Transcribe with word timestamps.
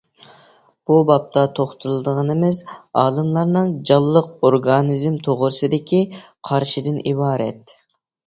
بۇ 0.91 0.95
بابتا 1.09 1.41
توختىلىدىغىنىمىز 1.59 2.61
ئالىملارنىڭ 3.01 3.75
جانلىق 3.91 4.31
ئورگانىزم 4.49 5.19
توغرىسىدىكى 5.29 6.01
قارىشىدىن 6.51 6.99
ئىبارەت. 7.13 7.77